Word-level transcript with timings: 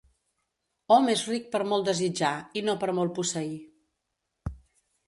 Hom 0.95 1.11
és 1.13 1.21
ric 1.31 1.45
per 1.57 1.61
molt 1.73 1.87
desitjar, 1.91 2.33
i 2.61 2.65
no 2.71 2.77
per 2.87 2.91
molt 3.03 3.15
posseir. 3.21 4.53